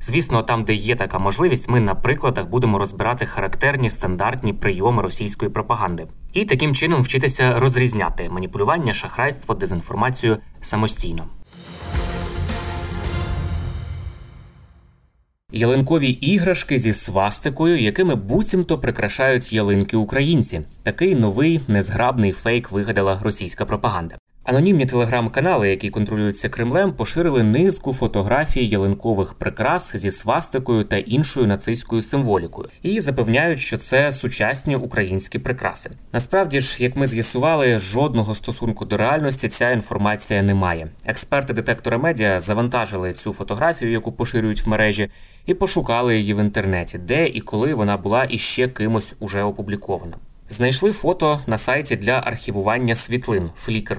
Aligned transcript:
Звісно, 0.00 0.42
там, 0.42 0.64
де 0.64 0.74
є 0.74 0.96
така 0.96 1.18
можливість, 1.18 1.68
ми 1.68 1.80
на 1.80 1.94
прикладах 1.94 2.48
будемо 2.48 2.78
розбирати 2.78 3.26
характерні 3.26 3.90
стандартні 3.90 4.52
прийоми 4.52 5.02
російської 5.02 5.50
пропаганди 5.50 6.06
і 6.32 6.44
таким 6.44 6.74
чином 6.74 7.02
вчитися 7.02 7.60
розрізняти 7.60 8.28
маніпулювання, 8.30 8.94
шахрайство, 8.94 9.54
дезінформацію 9.54 10.38
самостійно. 10.60 11.26
Ялинкові 15.52 16.08
іграшки 16.08 16.78
зі 16.78 16.92
свастикою, 16.92 17.82
якими 17.82 18.14
буцімто 18.14 18.78
прикрашають 18.78 19.52
ялинки 19.52 19.96
українці. 19.96 20.60
Такий 20.82 21.14
новий 21.14 21.60
незграбний 21.68 22.32
фейк 22.32 22.70
вигадала 22.70 23.18
російська 23.22 23.64
пропаганда. 23.64 24.18
Анонімні 24.48 24.86
телеграм-канали, 24.86 25.70
які 25.70 25.90
контролюються 25.90 26.48
Кремлем, 26.48 26.92
поширили 26.92 27.42
низку 27.42 27.92
фотографій 27.92 28.66
ялинкових 28.66 29.34
прикрас 29.34 29.96
зі 29.96 30.10
свастикою 30.10 30.84
та 30.84 30.96
іншою 30.96 31.46
нацистською 31.46 32.02
символікою, 32.02 32.68
і 32.82 33.00
запевняють, 33.00 33.60
що 33.60 33.76
це 33.76 34.12
сучасні 34.12 34.76
українські 34.76 35.38
прикраси. 35.38 35.90
Насправді 36.12 36.60
ж, 36.60 36.82
як 36.82 36.96
ми 36.96 37.06
з'ясували, 37.06 37.78
жодного 37.78 38.34
стосунку 38.34 38.84
до 38.84 38.96
реальності 38.96 39.48
ця 39.48 39.70
інформація 39.70 40.42
не 40.42 40.54
має. 40.54 40.88
Експерти 41.04 41.52
детектора 41.52 41.98
медіа 41.98 42.40
завантажили 42.40 43.12
цю 43.12 43.32
фотографію, 43.32 43.90
яку 43.90 44.12
поширюють 44.12 44.66
в 44.66 44.68
мережі, 44.68 45.10
і 45.46 45.54
пошукали 45.54 46.18
її 46.18 46.34
в 46.34 46.40
інтернеті, 46.40 46.98
де 46.98 47.26
і 47.26 47.40
коли 47.40 47.74
вона 47.74 47.96
була 47.96 48.26
іще 48.28 48.68
кимось 48.68 49.14
уже 49.18 49.42
опублікована. 49.42 50.16
Знайшли 50.48 50.92
фото 50.92 51.40
на 51.46 51.58
сайті 51.58 51.96
для 51.96 52.12
архівування 52.12 52.94
світлин 52.94 53.50
Flickr. 53.66 53.96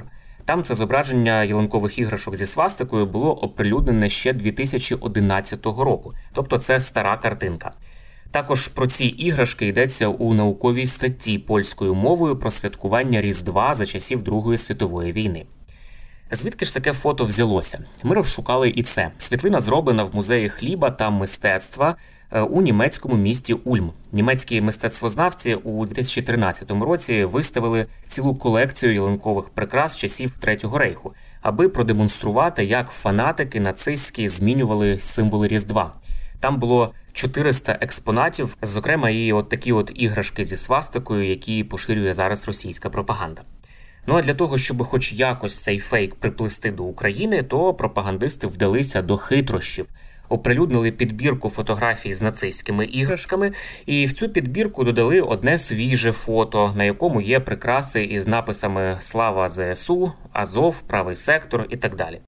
Там 0.49 0.63
це 0.63 0.75
зображення 0.75 1.43
ялинкових 1.43 1.99
іграшок 1.99 2.35
зі 2.35 2.45
свастикою 2.45 3.05
було 3.05 3.33
оприлюднене 3.33 4.09
ще 4.09 4.33
2011 4.33 5.65
року, 5.65 6.13
тобто 6.33 6.57
це 6.57 6.79
стара 6.79 7.17
картинка. 7.17 7.71
Також 8.31 8.67
про 8.67 8.87
ці 8.87 9.05
іграшки 9.05 9.67
йдеться 9.67 10.07
у 10.07 10.33
науковій 10.33 10.87
статті 10.87 11.39
польською 11.39 11.95
мовою 11.95 12.39
про 12.39 12.51
святкування 12.51 13.21
Різдва 13.21 13.75
за 13.75 13.85
часів 13.85 14.23
Другої 14.23 14.57
світової 14.57 15.11
війни. 15.11 15.45
Звідки 16.31 16.65
ж 16.65 16.73
таке 16.73 16.93
фото 16.93 17.25
взялося? 17.25 17.79
Ми 18.03 18.15
розшукали 18.15 18.69
і 18.69 18.83
це. 18.83 19.11
Світлина 19.17 19.59
зроблена 19.59 20.03
в 20.03 20.15
музеї 20.15 20.49
хліба 20.49 20.89
та 20.91 21.09
мистецтва 21.09 21.95
у 22.31 22.61
німецькому 22.61 23.15
місті 23.15 23.53
Ульм. 23.53 23.91
Німецькі 24.11 24.61
мистецтвознавці 24.61 25.55
у 25.55 25.85
2013 25.85 26.71
році 26.71 27.23
виставили 27.23 27.85
цілу 28.07 28.35
колекцію 28.35 28.93
ялинкових 28.93 29.49
прикрас 29.49 29.97
часів 29.97 30.31
Третього 30.39 30.77
рейху, 30.77 31.13
аби 31.41 31.69
продемонструвати, 31.69 32.65
як 32.65 32.89
фанатики 32.89 33.59
нацистські 33.59 34.29
змінювали 34.29 34.99
символи 34.99 35.47
Різдва. 35.47 35.93
Там 36.39 36.59
було 36.59 36.93
400 37.13 37.77
експонатів, 37.81 38.57
зокрема, 38.61 39.09
і 39.09 39.33
от 39.33 39.49
такі 39.49 39.71
от 39.71 39.91
іграшки 39.95 40.45
зі 40.45 40.57
свастикою, 40.57 41.29
які 41.29 41.63
поширює 41.63 42.13
зараз 42.13 42.47
російська 42.47 42.89
пропаганда. 42.89 43.41
Ну 44.07 44.15
а 44.15 44.21
для 44.21 44.33
того, 44.33 44.57
щоб 44.57 44.83
хоч 44.83 45.13
якось 45.13 45.63
цей 45.63 45.79
фейк 45.79 46.15
приплести 46.15 46.71
до 46.71 46.83
України, 46.83 47.43
то 47.43 47.73
пропагандисти 47.73 48.47
вдалися 48.47 49.01
до 49.01 49.17
хитрощів 49.17 49.87
оприлюднили 50.29 50.91
підбірку 50.91 51.49
фотографій 51.49 52.13
з 52.13 52.21
нацистськими 52.21 52.85
іграшками, 52.85 53.51
і 53.85 54.05
в 54.05 54.13
цю 54.13 54.29
підбірку 54.29 54.83
додали 54.83 55.21
одне 55.21 55.57
свіже 55.57 56.11
фото, 56.11 56.73
на 56.75 56.83
якому 56.83 57.21
є 57.21 57.39
прикраси 57.39 58.03
із 58.03 58.27
написами 58.27 58.97
Слава 58.99 59.49
ЗСУ, 59.49 60.11
Азов, 60.33 60.81
Правий 60.87 61.15
сектор 61.15 61.65
і 61.69 61.77
так 61.77 61.95
далі. 61.95 62.21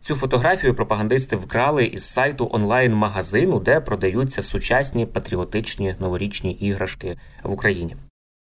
Цю 0.00 0.16
фотографію 0.16 0.74
пропагандисти 0.74 1.36
вкрали 1.36 1.84
із 1.84 2.04
сайту 2.04 2.50
онлайн-магазину, 2.52 3.60
де 3.60 3.80
продаються 3.80 4.42
сучасні 4.42 5.06
патріотичні 5.06 5.94
новорічні 6.00 6.52
іграшки 6.52 7.16
в 7.42 7.52
Україні. 7.52 7.96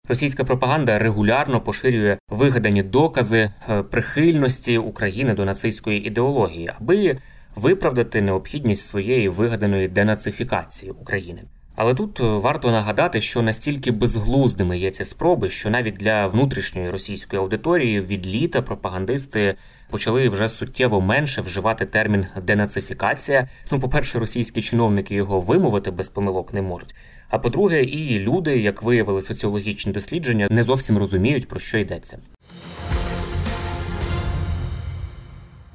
Російська 0.08 0.44
пропаганда 0.44 0.98
регулярно 0.98 1.60
поширює 1.60 2.18
вигадані 2.28 2.82
докази 2.82 3.50
е, 3.68 3.82
прихильності 3.82 4.78
України 4.78 5.34
до 5.34 5.44
нацистської 5.44 6.06
ідеології, 6.06 6.70
аби 6.80 7.18
виправдати 7.58 8.22
необхідність 8.22 8.86
своєї 8.86 9.28
вигаданої 9.28 9.88
денацифікації 9.88 10.92
України. 10.92 11.42
Але 11.76 11.94
тут 11.94 12.20
е, 12.20 12.24
варто 12.24 12.70
нагадати, 12.70 13.20
що 13.20 13.42
настільки 13.42 13.90
безглуздими 13.90 14.78
є 14.78 14.90
ці 14.90 15.04
спроби, 15.04 15.50
що 15.50 15.70
навіть 15.70 15.94
для 15.94 16.26
внутрішньої 16.26 16.90
російської 16.90 17.42
аудиторії 17.42 18.00
від 18.00 18.26
літа 18.26 18.62
пропагандисти 18.62 19.54
почали 19.90 20.28
вже 20.28 20.48
суттєво 20.48 21.00
менше 21.00 21.40
вживати 21.40 21.86
термін 21.86 22.26
денацифікація. 22.46 23.48
Ну, 23.72 23.80
по-перше, 23.80 24.18
російські 24.18 24.62
чиновники 24.62 25.14
його 25.14 25.40
вимовити 25.40 25.90
без 25.90 26.08
помилок 26.08 26.54
не 26.54 26.62
можуть. 26.62 26.94
А 27.30 27.38
по-друге, 27.38 27.82
і 27.82 28.18
люди, 28.18 28.58
як 28.58 28.82
виявили 28.82 29.22
соціологічні 29.22 29.92
дослідження, 29.92 30.48
не 30.50 30.62
зовсім 30.62 30.98
розуміють 30.98 31.48
про 31.48 31.60
що 31.60 31.78
йдеться. 31.78 32.18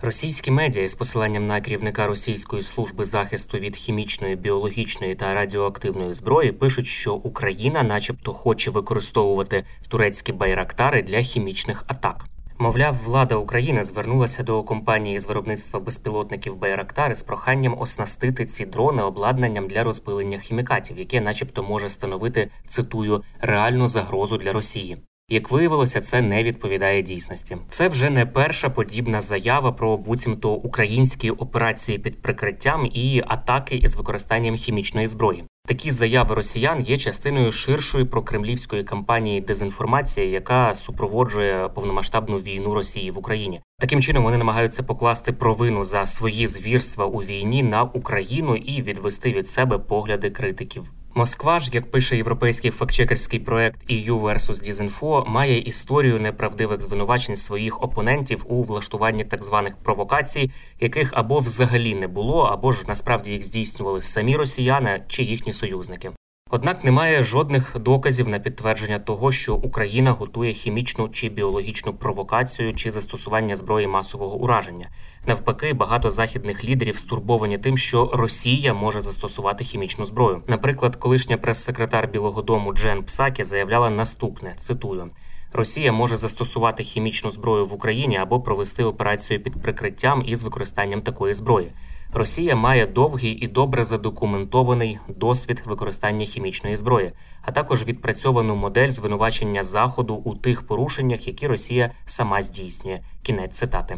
Російські 0.06 0.52
медіа 0.52 0.88
з 0.88 0.96
посиланням 0.96 1.48
на 1.48 1.62
керівника 1.62 2.08
Російської 2.08 2.62
служби 2.62 3.06
захисту 3.06 3.58
від 3.58 3.76
хімічної, 3.76 4.36
біологічної 4.36 5.16
та 5.16 5.34
радіоактивної 5.34 6.14
зброї 6.14 6.52
пишуть, 6.52 6.88
що 6.88 7.14
Україна, 7.14 7.84
начебто, 7.84 8.34
хоче 8.34 8.72
використовувати 8.72 9.64
турецькі 9.88 10.34
байрактари 10.34 11.02
для 11.02 11.22
хімічних 11.22 11.84
атак. 11.88 12.26
Мовляв, 12.58 12.98
влада 13.06 13.36
України 13.36 13.84
звернулася 13.84 14.44
до 14.44 14.64
компанії 14.64 15.20
з 15.20 15.28
виробництва 15.28 15.80
безпілотників 15.80 16.56
Байрактари 16.56 17.16
з 17.16 17.24
проханням 17.24 17.76
оснастити 17.80 18.46
ці 18.46 18.66
дрони 18.66 19.04
обладнанням 19.04 19.68
для 19.68 19.84
розпилення 19.84 20.38
хімікатів, 20.38 21.00
яке, 21.00 21.22
начебто, 21.22 21.64
може 21.64 21.90
становити 21.90 22.50
цитую 22.68 23.24
реальну 23.42 23.88
загрозу 23.88 24.38
для 24.38 24.52
Росії. 24.54 24.98
Як 25.30 25.52
виявилося, 25.52 26.02
це 26.02 26.22
не 26.22 26.44
відповідає 26.44 27.02
дійсності. 27.02 27.58
Це 27.68 27.88
вже 27.88 28.10
не 28.10 28.26
перша 28.26 28.70
подібна 28.70 29.22
заява 29.22 29.72
про 29.72 29.98
буцімто 29.98 30.52
українські 30.52 31.32
операції 31.32 32.00
під 32.00 32.22
прикриттям 32.22 32.90
і 32.94 33.24
атаки 33.28 33.76
із 33.76 33.96
використанням 33.96 34.56
хімічної 34.56 35.08
зброї. 35.08 35.44
Такі 35.68 35.92
заяви 35.92 36.36
росіян 36.36 36.82
є 36.82 36.98
частиною 36.98 37.52
ширшої 37.52 38.06
прокремлівської 38.06 38.84
кампанії 38.84 39.42
дезінформації, 39.42 40.32
яка 40.32 40.76
супроводжує 40.76 41.70
повномасштабну 41.70 42.38
війну 42.38 42.74
Росії 42.74 43.12
в 43.12 43.18
Україні. 43.18 43.62
Таким 43.80 44.02
чином 44.02 44.24
вони 44.24 44.38
намагаються 44.38 44.84
покласти 44.84 45.32
провину 45.32 45.84
за 45.84 46.06
свої 46.06 46.48
звірства 46.48 47.06
у 47.06 47.18
війні 47.18 47.64
на 47.64 47.84
Україну 47.84 48.56
і 48.56 48.82
відвести 48.82 49.34
від 49.34 49.48
себе 49.48 49.78
погляди 49.78 50.30
критиків. 50.30 50.92
Москва 51.16 51.60
ж, 51.60 51.70
як 51.74 51.92
пише 51.92 52.18
європейський 52.18 52.72
фактчекерський 52.72 53.40
проект 53.40 53.92
EU 53.92 54.22
vs 54.22 54.70
Disinfo, 54.70 55.30
має 55.30 55.60
історію 55.60 56.20
неправдивих 56.20 56.82
звинувачень 56.82 57.36
своїх 57.36 57.84
опонентів 57.84 58.46
у 58.48 58.64
влаштуванні 58.64 59.24
так 59.24 59.44
званих 59.44 59.78
провокацій, 59.78 60.52
яких 60.80 61.14
або 61.14 61.40
взагалі 61.40 61.96
не 61.96 62.08
було, 62.08 62.42
або 62.44 62.72
ж 62.72 62.84
насправді 62.88 63.32
їх 63.32 63.46
здійснювали 63.46 64.02
самі 64.02 64.36
росіяни 64.36 65.04
чи 65.08 65.24
їхні 65.24 65.54
союзники. 65.54 66.12
Однак 66.56 66.84
немає 66.84 67.24
жодних 67.24 67.76
доказів 67.80 68.28
на 68.28 68.40
підтвердження 68.40 69.00
того, 69.00 69.32
що 69.32 69.56
Україна 69.56 70.12
готує 70.12 70.54
хімічну 70.54 71.10
чи 71.10 71.30
біологічну 71.30 71.94
провокацію 71.94 72.74
чи 72.74 72.92
застосування 72.92 73.56
зброї 73.56 73.88
масового 73.88 74.36
ураження. 74.36 74.90
Навпаки, 75.28 75.74
багато 75.74 76.12
західних 76.12 76.66
лідерів 76.66 76.98
стурбовані 76.98 77.58
тим, 77.58 77.78
що 77.78 78.12
Росія 78.14 78.74
може 78.74 79.02
застосувати 79.02 79.64
хімічну 79.64 80.06
зброю. 80.06 80.42
Наприклад, 80.48 80.96
колишня 80.96 81.38
прес-секретар 81.38 82.10
Білого 82.12 82.42
Дому 82.42 82.74
Джен 82.74 83.04
Псакі 83.04 83.44
заявляла 83.44 83.90
наступне: 83.90 84.54
цитую. 84.58 85.10
Росія 85.56 85.92
може 85.92 86.18
застосувати 86.18 86.84
хімічну 86.84 87.32
зброю 87.32 87.66
в 87.66 87.74
Україні 87.74 88.18
або 88.18 88.42
провести 88.42 88.84
операцію 88.84 89.44
під 89.44 89.62
прикриттям 89.62 90.24
із 90.26 90.44
використанням 90.44 91.02
такої 91.02 91.34
зброї. 91.34 91.72
Росія 92.14 92.56
має 92.56 92.88
довгий 92.88 93.32
і 93.32 93.48
добре 93.48 93.84
задокументований 93.84 95.00
досвід 95.08 95.64
використання 95.66 96.26
хімічної 96.26 96.76
зброї, 96.76 97.12
а 97.42 97.52
також 97.52 97.86
відпрацьовану 97.86 98.56
модель 98.56 98.90
звинувачення 98.90 99.64
заходу 99.64 100.16
у 100.16 100.36
тих 100.36 100.68
порушеннях, 100.68 101.28
які 101.28 101.48
Росія 101.48 101.92
сама 102.06 102.42
здійснює. 102.42 103.00
Кінець 103.24 103.58
цитати. 103.58 103.98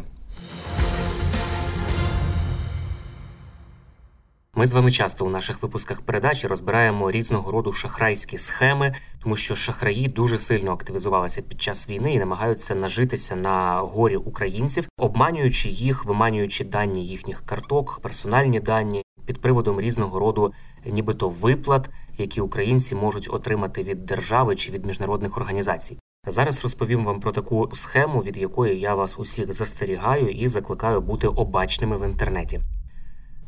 Ми 4.58 4.66
з 4.66 4.72
вами 4.72 4.90
часто 4.90 5.26
у 5.26 5.30
наших 5.30 5.62
випусках 5.62 6.00
передачі 6.00 6.46
розбираємо 6.46 7.10
різного 7.10 7.52
роду 7.52 7.72
шахрайські 7.72 8.38
схеми, 8.38 8.94
тому 9.22 9.36
що 9.36 9.54
шахраї 9.54 10.08
дуже 10.08 10.38
сильно 10.38 10.72
активізувалися 10.72 11.42
під 11.42 11.62
час 11.62 11.88
війни 11.88 12.14
і 12.14 12.18
намагаються 12.18 12.74
нажитися 12.74 13.36
на 13.36 13.80
горі 13.80 14.16
українців, 14.16 14.88
обманюючи 14.98 15.68
їх, 15.68 16.04
виманюючи 16.04 16.64
дані 16.64 17.04
їхніх 17.04 17.42
карток, 17.46 18.00
персональні 18.02 18.60
дані 18.60 19.02
під 19.26 19.40
приводом 19.40 19.80
різного 19.80 20.18
роду, 20.18 20.52
нібито 20.86 21.28
виплат, 21.28 21.90
які 22.18 22.40
українці 22.40 22.94
можуть 22.94 23.28
отримати 23.30 23.82
від 23.82 24.06
держави 24.06 24.56
чи 24.56 24.72
від 24.72 24.86
міжнародних 24.86 25.36
організацій. 25.36 25.98
Зараз 26.26 26.62
розповім 26.62 27.04
вам 27.04 27.20
про 27.20 27.32
таку 27.32 27.70
схему, 27.72 28.20
від 28.20 28.36
якої 28.36 28.80
я 28.80 28.94
вас 28.94 29.18
усіх 29.18 29.52
застерігаю 29.52 30.28
і 30.28 30.48
закликаю 30.48 31.00
бути 31.00 31.28
обачними 31.28 31.98
в 31.98 32.04
інтернеті. 32.04 32.60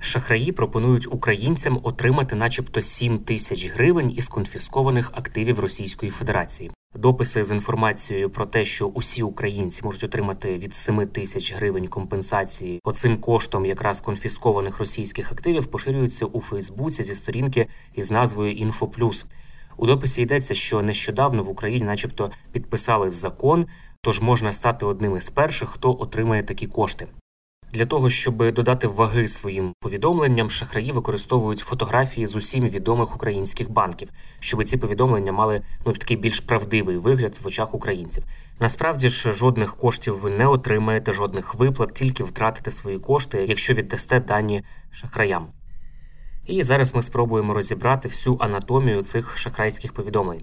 Шахраї 0.00 0.52
пропонують 0.52 1.06
українцям 1.10 1.80
отримати, 1.82 2.36
начебто, 2.36 2.82
7 2.82 3.18
тисяч 3.18 3.70
гривень 3.70 4.12
із 4.16 4.28
конфіскованих 4.28 5.12
активів 5.14 5.58
Російської 5.58 6.12
Федерації. 6.12 6.70
Дописи 6.94 7.44
з 7.44 7.50
інформацією 7.50 8.30
про 8.30 8.46
те, 8.46 8.64
що 8.64 8.86
усі 8.86 9.22
українці 9.22 9.82
можуть 9.84 10.04
отримати 10.04 10.58
від 10.58 10.74
7 10.74 11.06
тисяч 11.06 11.54
гривень 11.54 11.88
компенсації 11.88 12.80
оцим 12.84 13.16
коштом 13.16 13.66
якраз 13.66 14.00
конфіскованих 14.00 14.78
російських 14.78 15.32
активів, 15.32 15.66
поширюються 15.66 16.26
у 16.26 16.40
Фейсбуці 16.40 17.04
зі 17.04 17.14
сторінки 17.14 17.66
із 17.94 18.10
назвою 18.10 18.52
«Інфоплюс». 18.52 19.26
У 19.76 19.86
дописі 19.86 20.22
йдеться, 20.22 20.54
що 20.54 20.82
нещодавно 20.82 21.42
в 21.44 21.48
Україні, 21.48 21.84
начебто, 21.84 22.30
підписали 22.52 23.10
закон, 23.10 23.66
тож 24.02 24.20
можна 24.20 24.52
стати 24.52 24.86
одним 24.86 25.16
із 25.16 25.30
перших, 25.30 25.68
хто 25.68 25.96
отримає 26.00 26.42
такі 26.42 26.66
кошти. 26.66 27.06
Для 27.72 27.86
того 27.86 28.10
щоб 28.10 28.52
додати 28.52 28.86
ваги 28.86 29.28
своїм 29.28 29.74
повідомленням, 29.80 30.50
шахраї 30.50 30.92
використовують 30.92 31.58
фотографії 31.58 32.26
з 32.26 32.36
усім 32.36 32.68
відомих 32.68 33.16
українських 33.16 33.70
банків, 33.70 34.08
щоб 34.40 34.64
ці 34.64 34.76
повідомлення 34.76 35.32
мали 35.32 35.62
ну 35.86 35.92
такий 35.92 36.16
більш 36.16 36.40
правдивий 36.40 36.96
вигляд 36.96 37.38
в 37.42 37.46
очах 37.46 37.74
українців. 37.74 38.24
Насправді 38.60 39.08
ж 39.08 39.32
жодних 39.32 39.76
коштів 39.76 40.18
ви 40.18 40.30
не 40.30 40.46
отримаєте, 40.46 41.12
жодних 41.12 41.54
виплат, 41.54 41.94
тільки 41.94 42.24
втратите 42.24 42.70
свої 42.70 42.98
кошти, 42.98 43.44
якщо 43.48 43.74
віддасте 43.74 44.20
дані 44.20 44.62
шахраям. 44.90 45.46
І 46.46 46.62
зараз 46.62 46.94
ми 46.94 47.02
спробуємо 47.02 47.54
розібрати 47.54 48.08
всю 48.08 48.36
анатомію 48.40 49.02
цих 49.02 49.38
шахрайських 49.38 49.92
повідомлень. 49.92 50.42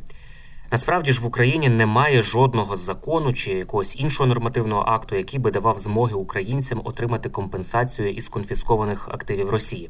Насправді 0.72 1.12
ж 1.12 1.22
в 1.22 1.26
Україні 1.26 1.70
немає 1.70 2.22
жодного 2.22 2.76
закону 2.76 3.34
чи 3.34 3.52
якогось 3.52 3.96
іншого 3.96 4.28
нормативного 4.28 4.84
акту, 4.88 5.16
який 5.16 5.40
би 5.40 5.52
давав 5.52 5.78
змоги 5.78 6.14
українцям 6.14 6.82
отримати 6.84 7.30
компенсацію 7.30 8.10
із 8.10 8.30
конфіскованих 8.30 9.10
активів 9.10 9.50
Росії. 9.50 9.90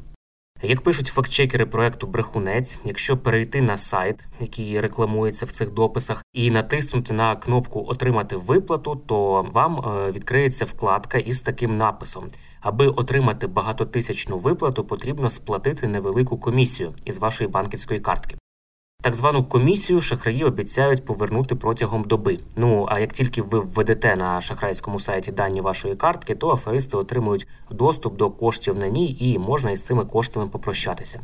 Як 0.62 0.80
пишуть 0.80 1.06
фактчекери 1.06 1.66
проекту 1.66 2.06
Брехунець, 2.06 2.78
якщо 2.84 3.16
перейти 3.16 3.62
на 3.62 3.76
сайт, 3.76 4.24
який 4.40 4.80
рекламується 4.80 5.46
в 5.46 5.50
цих 5.50 5.70
дописах, 5.70 6.24
і 6.32 6.50
натиснути 6.50 7.14
на 7.14 7.36
кнопку 7.36 7.86
Отримати 7.88 8.36
виплату, 8.36 9.02
то 9.06 9.46
вам 9.52 9.78
е, 9.78 10.12
відкриється 10.12 10.64
вкладка 10.64 11.18
із 11.18 11.40
таким 11.40 11.76
написом: 11.76 12.28
аби 12.60 12.88
отримати 12.88 13.46
багатотисячну 13.46 14.38
виплату, 14.38 14.84
потрібно 14.84 15.30
сплатити 15.30 15.88
невелику 15.88 16.38
комісію 16.38 16.94
із 17.04 17.18
вашої 17.18 17.50
банківської 17.50 18.00
картки. 18.00 18.36
Так 19.06 19.14
звану 19.14 19.44
комісію 19.44 20.00
шахраї 20.00 20.44
обіцяють 20.44 21.04
повернути 21.04 21.54
протягом 21.54 22.04
доби. 22.04 22.38
Ну 22.56 22.86
а 22.90 23.00
як 23.00 23.12
тільки 23.12 23.42
ви 23.42 23.60
введете 23.60 24.16
на 24.16 24.40
шахрайському 24.40 25.00
сайті 25.00 25.32
дані 25.32 25.60
вашої 25.60 25.96
картки, 25.96 26.34
то 26.34 26.50
аферисти 26.50 26.96
отримують 26.96 27.46
доступ 27.70 28.16
до 28.16 28.30
коштів 28.30 28.78
на 28.78 28.88
ній 28.88 29.16
і 29.20 29.38
можна 29.38 29.70
із 29.70 29.82
цими 29.82 30.04
коштами 30.04 30.46
попрощатися. 30.46 31.20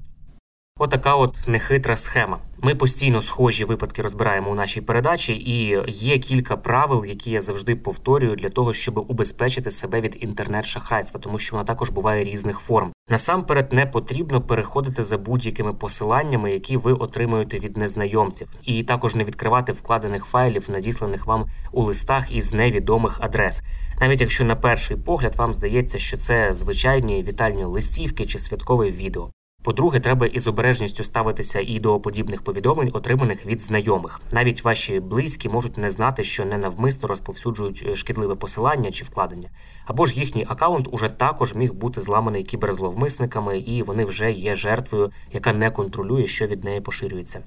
Отака 0.78 1.14
от 1.14 1.36
нехитра 1.46 1.96
схема. 1.96 2.38
Ми 2.58 2.74
постійно 2.74 3.22
схожі 3.22 3.64
випадки 3.64 4.02
розбираємо 4.02 4.50
у 4.50 4.54
нашій 4.54 4.80
передачі, 4.80 5.32
і 5.34 5.82
є 5.88 6.18
кілька 6.18 6.56
правил, 6.56 7.04
які 7.04 7.30
я 7.30 7.40
завжди 7.40 7.76
повторюю 7.76 8.36
для 8.36 8.48
того, 8.48 8.72
щоб 8.72 8.98
убезпечити 9.08 9.70
себе 9.70 10.00
від 10.00 10.16
інтернет-шахрайства, 10.20 11.20
тому 11.20 11.38
що 11.38 11.56
вона 11.56 11.64
також 11.64 11.90
буває 11.90 12.24
різних 12.24 12.58
форм. 12.58 12.91
Насамперед 13.08 13.72
не 13.72 13.86
потрібно 13.86 14.40
переходити 14.40 15.02
за 15.02 15.18
будь-якими 15.18 15.72
посиланнями, 15.72 16.52
які 16.52 16.76
ви 16.76 16.92
отримуєте 16.92 17.58
від 17.58 17.76
незнайомців, 17.76 18.48
і 18.62 18.82
також 18.82 19.14
не 19.14 19.24
відкривати 19.24 19.72
вкладених 19.72 20.24
файлів, 20.24 20.70
надісланих 20.70 21.26
вам 21.26 21.46
у 21.72 21.82
листах 21.82 22.32
із 22.32 22.54
невідомих 22.54 23.18
адрес, 23.20 23.62
навіть 24.00 24.20
якщо 24.20 24.44
на 24.44 24.56
перший 24.56 24.96
погляд 24.96 25.36
вам 25.36 25.52
здається, 25.52 25.98
що 25.98 26.16
це 26.16 26.54
звичайні 26.54 27.22
вітальні 27.22 27.64
листівки 27.64 28.26
чи 28.26 28.38
святкове 28.38 28.90
відео. 28.90 29.30
По-друге, 29.64 30.00
треба 30.00 30.26
із 30.26 30.46
обережністю 30.46 31.04
ставитися 31.04 31.60
і 31.60 31.78
до 31.78 32.00
подібних 32.00 32.42
повідомлень, 32.42 32.90
отриманих 32.92 33.46
від 33.46 33.60
знайомих. 33.60 34.20
Навіть 34.32 34.64
ваші 34.64 35.00
близькі 35.00 35.48
можуть 35.48 35.78
не 35.78 35.90
знати, 35.90 36.24
що 36.24 36.44
ненавмисно 36.44 37.08
розповсюджують 37.08 37.84
е, 37.88 37.96
шкідливе 37.96 38.34
посилання 38.34 38.90
чи 38.90 39.04
вкладення, 39.04 39.48
або 39.86 40.06
ж 40.06 40.20
їхній 40.20 40.46
акаунт 40.48 40.88
уже 40.90 41.08
також 41.08 41.54
міг 41.54 41.72
бути 41.72 42.00
зламаний 42.00 42.42
кіберзловмисниками, 42.42 43.58
і 43.58 43.82
вони 43.82 44.04
вже 44.04 44.32
є 44.32 44.54
жертвою, 44.54 45.10
яка 45.32 45.52
не 45.52 45.70
контролює, 45.70 46.26
що 46.26 46.46
від 46.46 46.64
неї 46.64 46.80
поширюється. 46.80 47.42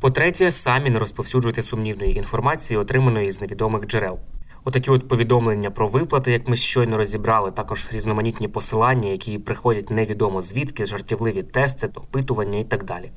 По-третє, 0.00 0.50
самі 0.50 0.90
не 0.90 0.98
розповсюджуйте 0.98 1.62
сумнівної 1.62 2.16
інформації, 2.16 2.78
отриманої 2.78 3.32
з 3.32 3.40
невідомих 3.40 3.86
джерел. 3.86 4.18
Отакі 4.64 4.90
от 4.90 5.08
повідомлення 5.08 5.70
про 5.70 5.88
виплати, 5.88 6.32
як 6.32 6.48
ми 6.48 6.56
щойно 6.56 6.96
розібрали, 6.96 7.50
також 7.50 7.88
різноманітні 7.92 8.48
посилання, 8.48 9.08
які 9.08 9.38
приходять 9.38 9.90
невідомо 9.90 10.42
звідки, 10.42 10.84
жартівливі 10.84 11.42
тести, 11.42 11.88
опитування 11.94 12.58
і 12.58 12.64
так 12.64 12.84
далі. 12.84 13.10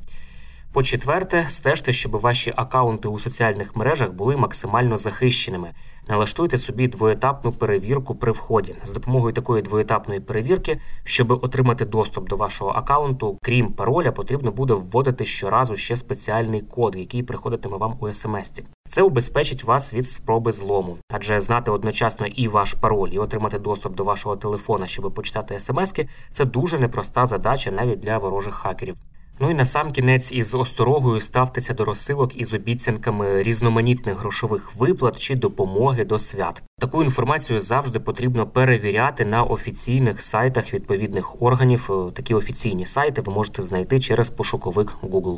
По 0.74 0.84
четверте, 0.84 1.46
стежте, 1.48 1.92
щоб 1.92 2.12
ваші 2.12 2.54
акаунти 2.56 3.08
у 3.08 3.20
соціальних 3.20 3.76
мережах 3.76 4.12
були 4.12 4.38
максимально 4.38 4.98
захищеними. 4.98 5.74
Налаштуйте 6.08 6.58
собі 6.58 6.88
двоетапну 6.88 7.52
перевірку 7.52 8.16
при 8.16 8.32
вході. 8.32 8.76
З 8.84 8.92
допомогою 8.92 9.34
такої 9.34 9.62
двоетапної 9.62 10.20
перевірки, 10.20 10.80
щоб 11.04 11.32
отримати 11.32 11.86
доступ 11.86 12.30
до 12.30 12.38
вашого 12.38 12.72
акаунту, 12.72 13.38
крім 13.42 13.74
пароля, 13.74 14.12
потрібно 14.12 14.52
буде 14.52 14.74
вводити 14.74 15.26
щоразу 15.26 15.76
ще 15.76 15.96
спеціальний 15.96 16.62
код, 16.62 16.96
який 16.96 17.24
приходитиме 17.24 17.78
вам 17.78 17.98
у 18.00 18.08
смс-ті. 18.14 18.64
Це 18.90 19.02
убезпечить 19.02 19.64
вас 19.64 19.94
від 19.94 20.08
спроби 20.08 20.52
злому, 20.52 20.98
адже 21.10 21.40
знати 21.40 21.72
одночасно 21.72 22.26
і 22.26 22.48
ваш 22.48 22.74
пароль, 22.74 23.10
і 23.10 23.20
отримати 23.20 23.60
доступ 23.60 23.96
до 23.96 24.04
вашого 24.04 24.36
телефона, 24.36 24.88
щоб 24.88 25.14
почитати 25.14 25.60
смски, 25.60 26.08
це 26.32 26.46
дуже 26.46 26.80
непроста 26.80 27.26
задача 27.26 27.72
навіть 27.72 28.00
для 28.00 28.18
ворожих 28.18 28.54
хакерів. 28.54 28.96
Ну 29.40 29.52
і 29.52 29.54
на 29.54 29.66
сам 29.66 29.92
кінець 29.92 30.32
із 30.32 30.54
осторогою 30.54 31.22
ставтеся 31.22 31.74
до 31.74 31.86
розсилок 31.86 32.36
із 32.36 32.54
обіцянками 32.54 33.44
різноманітних 33.44 34.20
грошових 34.20 34.76
виплат 34.76 35.20
чи 35.20 35.36
допомоги 35.36 36.06
до 36.06 36.20
свят. 36.20 36.64
Таку 36.80 37.04
інформацію 37.04 37.60
завжди 37.60 38.00
потрібно 38.00 38.48
перевіряти 38.48 39.26
на 39.26 39.44
офіційних 39.44 40.22
сайтах 40.22 40.74
відповідних 40.74 41.42
органів. 41.42 42.12
Такі 42.14 42.34
офіційні 42.34 42.86
сайти 42.86 43.22
ви 43.22 43.34
можете 43.34 43.62
знайти 43.62 44.00
через 44.00 44.30
пошуковик 44.30 44.94
Google. 45.04 45.38